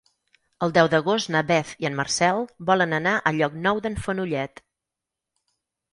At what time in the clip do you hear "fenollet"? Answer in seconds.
4.07-4.63